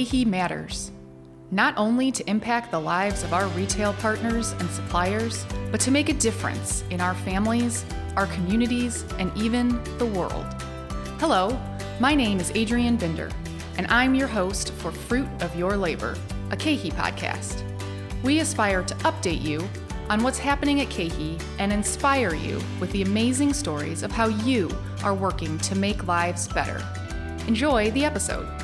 [0.00, 0.92] KeHE matters,
[1.50, 6.08] not only to impact the lives of our retail partners and suppliers, but to make
[6.08, 7.84] a difference in our families,
[8.16, 10.46] our communities, and even the world.
[11.18, 11.60] Hello,
[12.00, 13.30] my name is Adrienne Binder,
[13.76, 16.16] and I'm your host for Fruit of Your Labor,
[16.50, 17.62] a KeHE podcast.
[18.22, 19.68] We aspire to update you
[20.08, 24.70] on what's happening at KeHE and inspire you with the amazing stories of how you
[25.04, 26.82] are working to make lives better.
[27.46, 28.59] Enjoy the episode.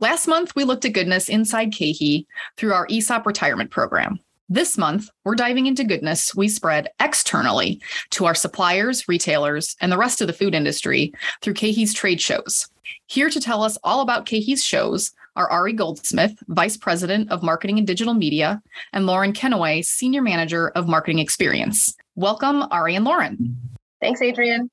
[0.00, 2.26] Last month, we looked at goodness inside KeHE
[2.56, 4.18] through our ESOP retirement program.
[4.48, 9.96] This month, we're diving into goodness we spread externally to our suppliers, retailers, and the
[9.96, 12.68] rest of the food industry through KeHE's trade shows.
[13.06, 17.78] Here to tell us all about KeHE's shows are Ari Goldsmith, Vice President of Marketing
[17.78, 18.60] and Digital Media,
[18.92, 21.94] and Lauren Kenaway, Senior Manager of Marketing Experience.
[22.16, 23.56] Welcome, Ari and Lauren.
[24.00, 24.70] Thanks, Adrienne.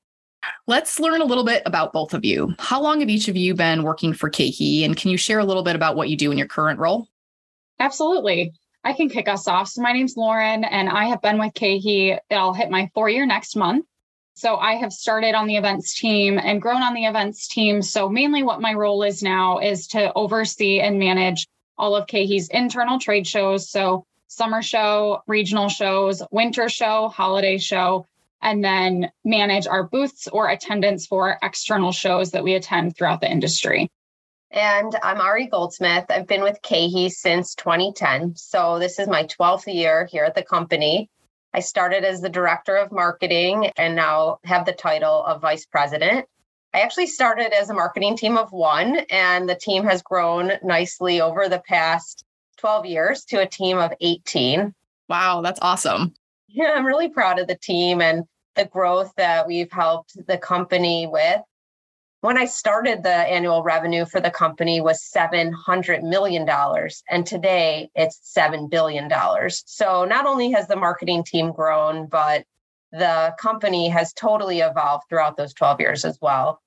[0.67, 2.56] Let's learn a little bit about both of you.
[2.59, 5.45] How long have each of you been working for KeHE, and can you share a
[5.45, 7.08] little bit about what you do in your current role?
[7.80, 8.53] Absolutely.
[8.84, 9.67] I can kick us off.
[9.67, 12.17] So my name's Lauren and I have been with KeHE.
[12.31, 13.86] I'll hit my four year next month.
[14.34, 17.81] So I have started on the events team and grown on the events team.
[17.81, 21.47] So mainly what my role is now is to oversee and manage
[21.78, 23.69] all of KeHE's internal trade shows.
[23.69, 28.08] So summer show, regional shows, winter show, holiday show,
[28.42, 33.31] and then manage our booths or attendance for external shows that we attend throughout the
[33.31, 33.89] industry.
[34.52, 36.06] And I'm Ari Goldsmith.
[36.09, 38.36] I've been with KeHE since 2010.
[38.36, 41.09] So this is my 12th year here at the company.
[41.53, 46.25] I started as the director of marketing and now have the title of vice president.
[46.73, 51.19] I actually started as a marketing team of one, and the team has grown nicely
[51.19, 52.23] over the past
[52.58, 54.73] 12 years to a team of 18.
[55.09, 56.13] Wow, that's awesome.
[56.47, 58.23] Yeah, I'm really proud of the team and
[58.56, 61.41] the growth that we've helped the company with
[62.22, 66.47] when I started, the annual revenue for the company was $700 million.
[67.09, 69.09] And today it's $7 billion.
[69.50, 72.45] So not only has the marketing team grown, but
[72.91, 76.61] the company has totally evolved throughout those 12 years as well.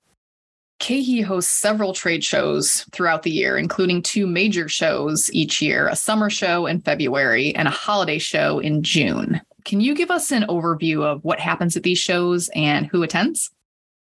[0.81, 5.95] KeHE hosts several trade shows throughout the year, including two major shows each year a
[5.95, 9.39] summer show in February and a holiday show in June.
[9.65, 13.49] Can you give us an overview of what happens at these shows and who attends?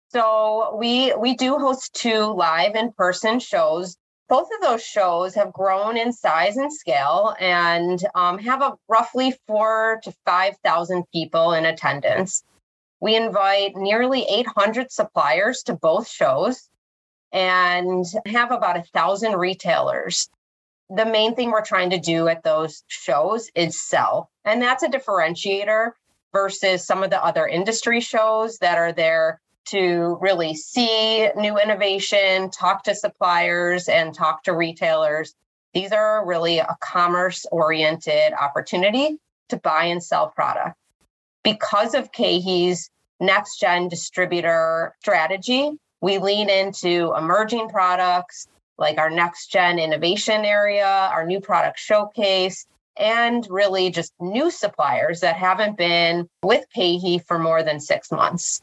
[0.09, 3.97] So we we do host two live in-person shows.
[4.27, 9.33] Both of those shows have grown in size and scale and um, have a roughly
[9.47, 12.43] four to five thousand people in attendance.
[12.99, 16.69] We invite nearly 800 suppliers to both shows
[17.31, 20.29] and have about a thousand retailers.
[20.89, 24.87] The main thing we're trying to do at those shows is sell, and that's a
[24.87, 25.91] differentiator
[26.31, 32.51] versus some of the other industry shows that are there to really see new innovation,
[32.51, 35.33] talk to suppliers, and talk to retailers.
[35.73, 39.17] These are really a commerce oriented opportunity
[39.49, 40.77] to buy and sell product.
[41.43, 45.71] Because of KeHE's next gen distributor strategy,
[46.01, 48.47] we lean into emerging products
[48.77, 52.65] like our next gen innovation area, our new product showcase,
[52.97, 58.61] and really just new suppliers that haven't been with KeHE for more than six months.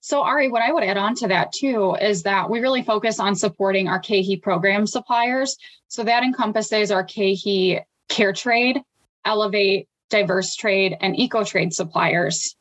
[0.00, 3.20] So, Ari, what I would add on to that too is that we really focus
[3.20, 5.56] on supporting our KeHE program suppliers.
[5.88, 8.80] So that encompasses our KeHE Care Trade,
[9.24, 12.56] Elevate, Diverse Trade, and Eco Trade suppliers.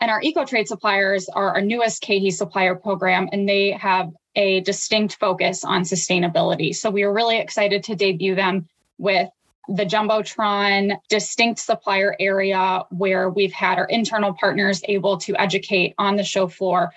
[0.00, 4.60] And our Eco Trade suppliers are our newest KeHE supplier program, and they have a
[4.60, 6.74] distinct focus on sustainability.
[6.74, 8.68] So we are really excited to debut them
[8.98, 9.28] with
[9.68, 16.16] the Jumbotron distinct supplier area where we've had our internal partners able to educate on
[16.16, 16.92] the show floor.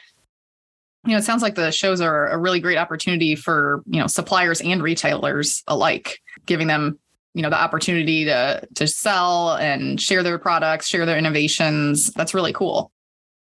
[1.05, 4.07] You know, it sounds like the shows are a really great opportunity for, you know,
[4.07, 6.99] suppliers and retailers alike, giving them,
[7.33, 12.11] you know, the opportunity to to sell and share their products, share their innovations.
[12.11, 12.91] That's really cool.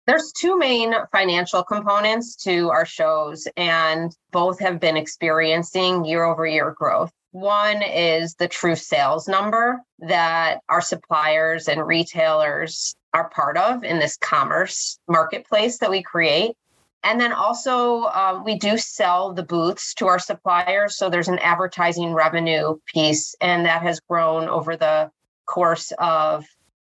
[0.06, 6.46] There's two main financial components to our shows, and both have been experiencing year over
[6.46, 7.12] year growth.
[7.32, 13.98] One is the true sales number that our suppliers and retailers are part of in
[14.00, 16.56] this commerce marketplace that we create.
[17.02, 20.96] And then also, um, we do sell the booths to our suppliers.
[20.96, 25.10] So there's an advertising revenue piece, and that has grown over the
[25.46, 26.46] course of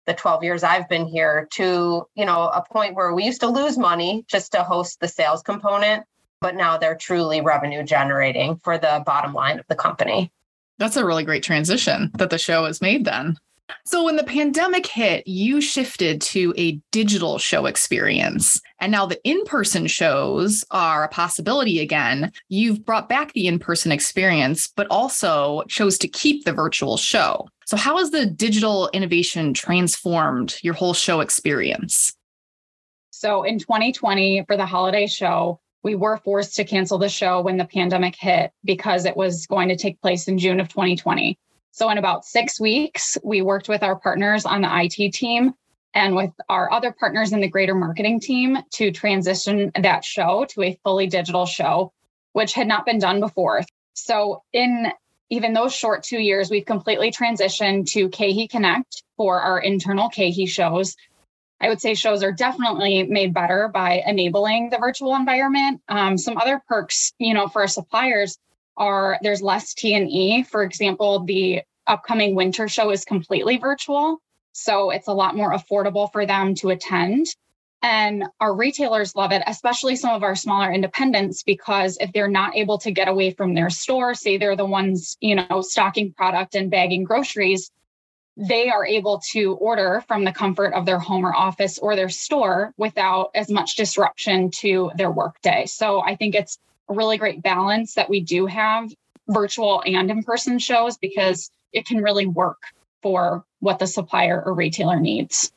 [0.05, 3.47] the 12 years I've been here to, you know, a point where we used to
[3.47, 6.05] lose money just to host the sales component
[6.43, 10.29] but now they're truly revenue generating for the bottom line of the company.
[10.77, 13.37] That's a really great transition that the show has made then.
[13.85, 18.61] So, when the pandemic hit, you shifted to a digital show experience.
[18.81, 22.33] And now the in person shows are a possibility again.
[22.49, 27.47] You've brought back the in person experience, but also chose to keep the virtual show.
[27.65, 32.13] So, how has the digital innovation transformed your whole show experience?
[33.11, 37.57] So, in 2020, for the holiday show, we were forced to cancel the show when
[37.57, 41.37] the pandemic hit because it was going to take place in June of 2020.
[41.71, 45.53] So, in about six weeks, we worked with our partners on the IT team
[45.93, 50.63] and with our other partners in the greater marketing team to transition that show to
[50.63, 51.93] a fully digital show,
[52.33, 53.61] which had not been done before.
[53.93, 54.91] So, in
[55.33, 60.47] even those short two years, we've completely transitioned to KeHE Connect for our internal KeHE
[60.47, 60.95] shows.
[61.59, 65.81] I would say shows are definitely made better by enabling the virtual environment.
[65.89, 68.37] Um, some other perks, you know, for our suppliers
[68.77, 70.43] are there's less T&E.
[70.43, 74.19] For example, the upcoming winter show is completely virtual.
[74.51, 77.25] So it's a lot more affordable for them to attend.
[77.83, 82.55] And our retailers love it, especially some of our smaller independents, because if they're not
[82.55, 86.55] able to get away from their store, say they're the ones, you know, stocking product
[86.55, 87.71] and bagging groceries,
[88.37, 92.07] they are able to order from the comfort of their home or office or their
[92.07, 95.65] store without as much disruption to their workday.
[95.65, 96.57] So I think it's
[96.89, 98.93] a really great balance that we do have
[99.27, 102.61] virtual and in person shows because it can really work
[103.01, 105.51] for what the supplier or retailer needs.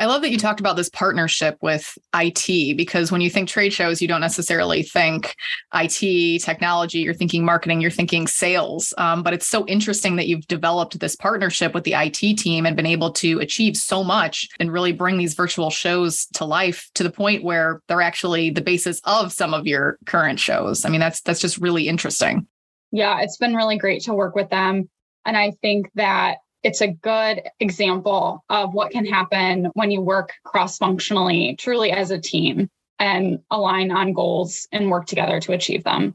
[0.00, 3.74] I love that you talked about this partnership with IT because when you think trade
[3.74, 5.36] shows, you don't necessarily think
[5.74, 8.94] IT, technology, you're thinking marketing, you're thinking sales.
[8.96, 12.74] Um, but it's so interesting that you've developed this partnership with the IT team and
[12.74, 17.02] been able to achieve so much and really bring these virtual shows to life to
[17.02, 20.86] the point where they're actually the basis of some of your current shows.
[20.86, 22.46] I mean, that's that's just really interesting.
[22.90, 24.88] Yeah, it's been really great to work with them.
[25.26, 30.32] And I think that it's a good example of what can happen when you work
[30.44, 32.68] cross functionally, truly as a team,
[32.98, 36.14] and align on goals and work together to achieve them.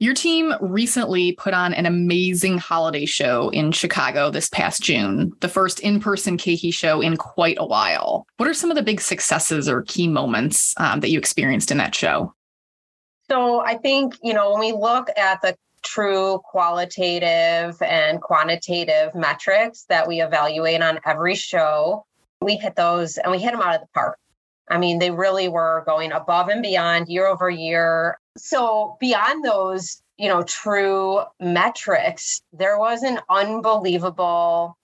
[0.00, 5.48] Your team recently put on an amazing holiday show in Chicago this past June, the
[5.48, 8.26] first in person KeHE show in quite a while.
[8.36, 11.78] What are some of the big successes or key moments um, that you experienced in
[11.78, 12.34] that show?
[13.30, 19.84] So I think, you know, when we look at the true qualitative and quantitative metrics
[19.88, 22.04] that we evaluate on every show.
[22.40, 24.18] We hit those and we hit them out of the park.
[24.68, 28.18] I mean, they really were going above and beyond year over year.
[28.36, 34.76] So, beyond those, you know, true metrics, there was an unbelievable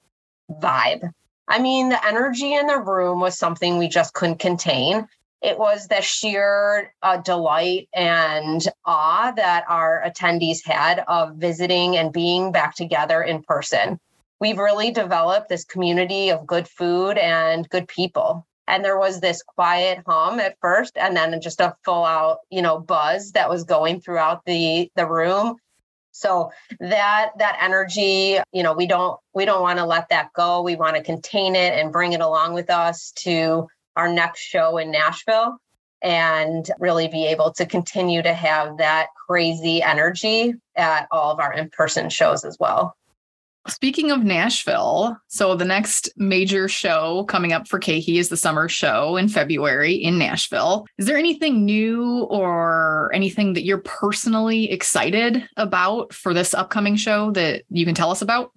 [0.51, 1.11] vibe.
[1.49, 5.09] I mean, the energy in the room was something we just couldn't contain
[5.43, 12.13] it was the sheer uh, delight and awe that our attendees had of visiting and
[12.13, 13.99] being back together in person.
[14.41, 18.47] We've really developed this community of good food and good people.
[18.67, 22.63] And there was this quiet hum at first, and then just a full out, you
[22.63, 25.57] know, buzz that was going throughout the the room.
[26.13, 30.63] So that that energy, you know, we don't we don't want to let that go.
[30.63, 33.69] We want to contain it and bring it along with us to
[34.01, 35.59] our next show in Nashville
[36.03, 41.53] and really be able to continue to have that crazy energy at all of our
[41.53, 42.97] in person shows as well.
[43.69, 48.71] Speaking of Nashville, so the next major show coming up for KeHE is the summer
[48.71, 50.87] show in February in Nashville.
[50.97, 57.33] Is there anything new or anything that you're personally excited about for this upcoming show
[57.33, 58.51] that you can tell us about?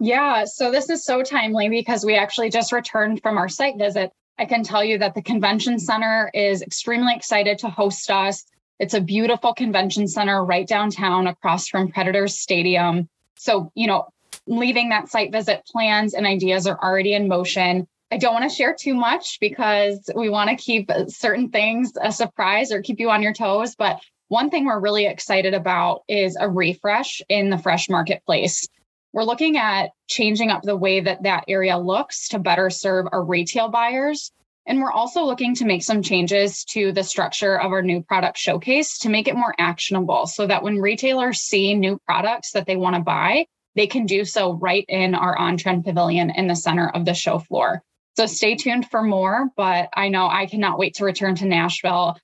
[0.00, 4.10] Yeah, so this is so timely because we actually just returned from our site visit
[4.38, 8.44] I can tell you that the convention center is extremely excited to host us.
[8.78, 13.08] It's a beautiful convention center right downtown across from Predators Stadium.
[13.36, 14.08] So, you know,
[14.46, 17.88] leaving that site visit plans and ideas are already in motion.
[18.12, 22.12] I don't want to share too much because we want to keep certain things a
[22.12, 23.74] surprise or keep you on your toes.
[23.74, 28.68] But one thing we're really excited about is a refresh in the fresh marketplace.
[29.12, 33.24] We're looking at changing up the way that that area looks to better serve our
[33.24, 34.32] retail buyers.
[34.66, 38.36] And we're also looking to make some changes to the structure of our new product
[38.36, 42.76] showcase to make it more actionable so that when retailers see new products that they
[42.76, 43.46] want to buy,
[43.76, 47.14] they can do so right in our on trend pavilion in the center of the
[47.14, 47.82] show floor.
[48.18, 52.18] So stay tuned for more, but I know I cannot wait to return to Nashville.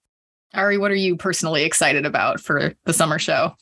[0.52, 3.54] Ari, what are you personally excited about for the summer show?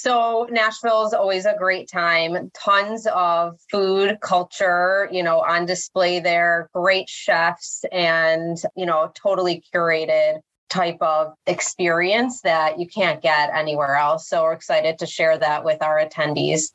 [0.00, 2.52] So Nashville is always a great time.
[2.54, 6.70] Tons of food culture, you know, on display there.
[6.72, 10.38] Great chefs, and you know, totally curated.
[10.70, 14.28] type of experience that you can't get anywhere else.
[14.28, 16.70] So we're excited to share that with our attendees.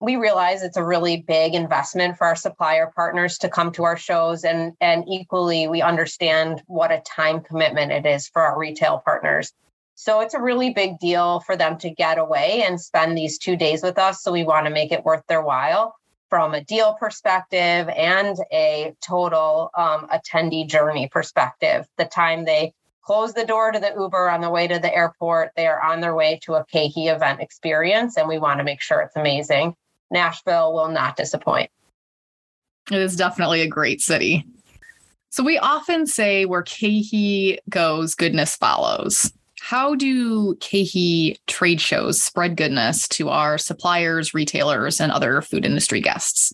[0.00, 3.96] We realize it's a really big investment for our supplier partners to come to our
[3.96, 9.02] shows and and equally we understand what a time commitment it is for our retail
[9.04, 9.52] partners.
[10.04, 13.54] So it's a really big deal for them to get away and spend these 2
[13.54, 15.94] days with us so we want to make it worth their while
[16.28, 21.86] from a deal perspective and a total um, attendee journey perspective.
[21.98, 25.52] The time they close the door to the Uber on the way to the airport.
[25.54, 28.82] They are on their way to a KeHE event experience, and we want to make
[28.82, 29.76] sure it's amazing.
[30.10, 31.70] Nashville will not disappoint.
[32.90, 34.44] It is definitely a great city.
[35.30, 39.32] So we often say where KeHE goes, goodness follows.
[39.64, 46.00] How do KeHE trade shows spread goodness to our suppliers, retailers, and other food industry
[46.00, 46.52] guests?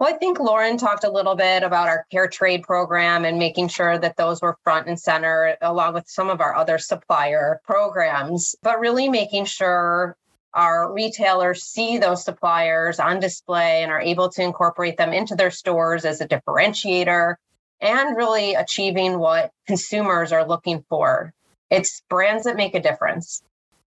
[0.00, 3.68] Well, I think Lauren talked a little bit about our care trade program and making
[3.68, 8.56] sure that those were front and center, along with some of our other supplier programs,
[8.60, 10.16] but really making sure
[10.52, 15.52] our retailers see those suppliers on display and are able to incorporate them into their
[15.52, 17.36] stores as a differentiator
[17.80, 21.32] and really achieving what consumers are looking for.
[21.72, 23.42] It's brands that make a difference.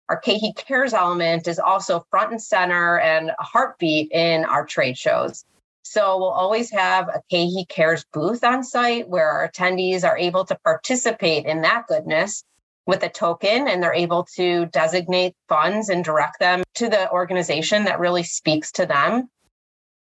[0.09, 4.97] Our KeHE Cares element is also front and center and a heartbeat in our trade
[4.97, 5.45] shows.
[5.83, 10.45] So we'll always have a KeHE Cares booth on site where our attendees are able
[10.45, 12.43] to participate in that goodness
[12.87, 17.83] with a token and they're able to designate funds and direct them to the organization
[17.85, 19.29] that really speaks to them.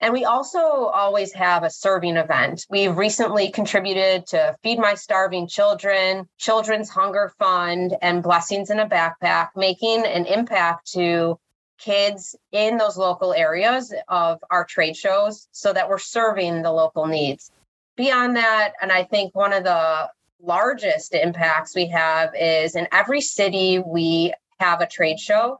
[0.01, 2.65] And we also always have a serving event.
[2.69, 8.87] We've recently contributed to Feed My Starving Children, Children's Hunger Fund, and Blessings in a
[8.87, 11.37] Backpack, making an impact to
[11.77, 17.05] kids in those local areas of our trade shows so that we're serving the local
[17.05, 17.51] needs.
[17.97, 20.09] Beyond that, and I think one of the
[20.41, 25.59] largest impacts we have is in every city we have a trade show.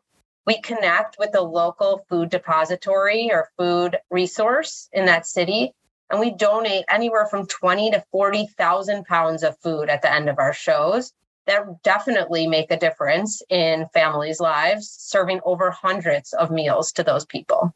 [0.50, 5.76] We connect with the local food depository or food resource in that city,
[6.10, 10.40] and we donate anywhere from 20 to 40,000 pounds of food at the end of
[10.40, 11.14] our shows
[11.46, 17.28] that definitely make a difference in families' lives, serving over hundreds of meals to those
[17.28, 17.72] people.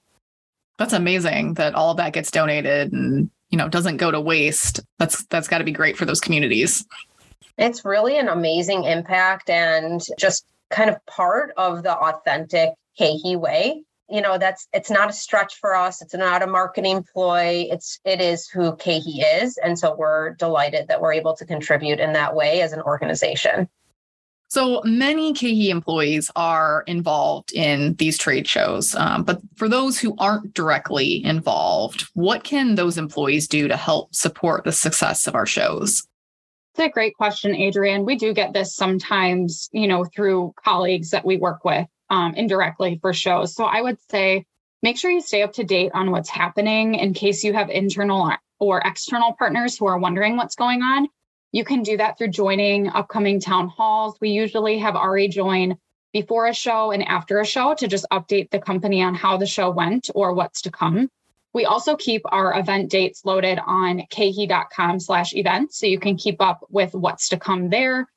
[0.79, 4.79] That's amazing that all of that gets donated and you know doesn't go to waste.
[4.97, 6.83] That's that's got to be great for those communities.
[7.55, 13.83] It's really an amazing impact and just kind of part of the authentic KeHE way.
[14.09, 16.01] You know that's it's not a stretch for us.
[16.01, 17.67] It's not a marketing ploy.
[17.71, 19.57] It's it is who KeHE is.
[19.57, 23.69] And so we're delighted that we're able to contribute in that way as an organization.
[24.49, 30.13] So many KeHE employees are involved in these trade shows, um, but for those who
[30.19, 35.47] aren't directly involved, what can those employees do to help support the success of our
[35.47, 36.07] shows?
[36.75, 38.03] It's a great question, Adrienne.
[38.03, 42.97] We do get this sometimes, you know, through colleagues that we work with um, indirectly
[42.99, 43.53] for shows.
[43.53, 44.45] So I would say
[44.81, 48.31] make sure you stay up to date on what's happening in case you have internal
[48.59, 51.07] or external partners who are wondering what's going on.
[51.51, 54.17] You can do that through joining upcoming town halls.
[54.19, 55.77] We usually have Ari join
[56.11, 59.45] before a show and after a show to just update the company on how the
[59.45, 61.07] show went or what's to come.
[61.53, 66.41] We also keep our event dates loaded on kehe.com slash events so you can keep
[66.41, 68.09] up with what's to come there.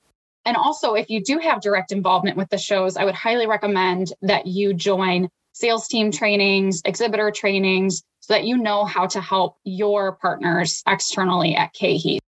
[0.47, 4.13] And also, if you do have direct involvement with the shows, I would highly recommend
[4.23, 9.57] that you join sales team trainings, exhibitor trainings, so that you know how to help
[9.65, 12.19] your partners externally at KeHE.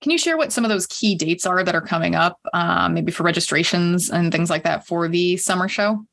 [0.00, 2.94] Can you share what some of those key dates are that are coming up, um,
[2.94, 6.04] maybe for registrations and things like that for the summer show?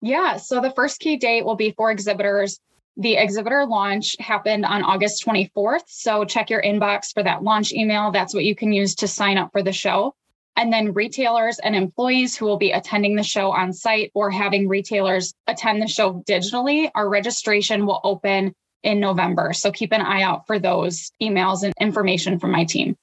[0.00, 2.60] Yeah, so the first key date will be for exhibitors.
[2.96, 5.84] The exhibitor launch happened on August 24th.
[5.86, 8.10] So check your inbox for that launch email.
[8.10, 10.14] That's what you can use to sign up for the show.
[10.56, 14.68] And then retailers and employees who will be attending the show on site or having
[14.68, 19.54] retailers attend the show digitally, our registration will open in November.
[19.54, 22.96] So keep an eye out for those emails and information from my team.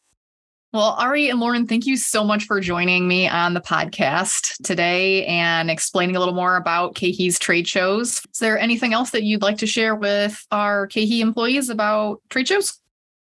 [0.71, 5.25] Well, Ari and Lauren, thank you so much for joining me on the podcast today
[5.25, 8.21] and explaining a little more about KeHE's trade shows.
[8.31, 12.47] Is there anything else that you'd like to share with our KeHE employees about trade
[12.47, 12.79] shows?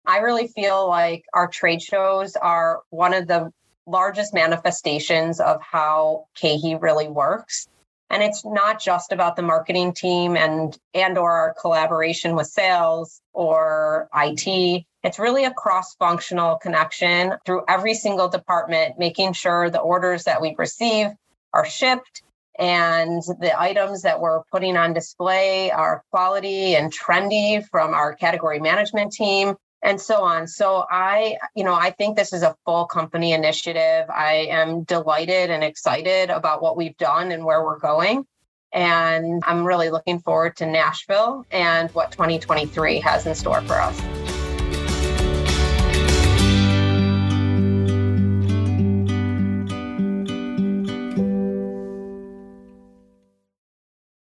[0.06, 3.50] I really feel like our trade shows are one of the
[3.88, 7.66] largest manifestations of how KeHE really works.
[8.10, 13.22] And it's not just about the marketing team and and or our collaboration with sales
[13.32, 14.86] or IT.
[15.04, 20.54] It's really a cross-functional connection through every single department, making sure the orders that we
[20.58, 21.08] receive
[21.54, 22.22] are shipped
[22.60, 28.60] and the items that we're putting on display are quality and trendy from our category
[28.60, 30.46] management team and so on.
[30.48, 34.08] So I, you know, I think this is a full company initiative.
[34.10, 38.26] I am delighted and excited about what we've done and where we're going.
[38.72, 44.31] And I'm really looking forward to Nashville and what 2023 has in store for us.